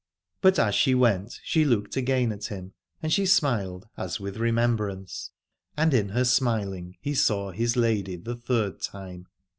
[0.41, 4.49] But as she went she looked again at him, and she smiled as with re
[4.49, 5.29] membrance:
[5.77, 9.27] and in her smiling he saw his lady the third time.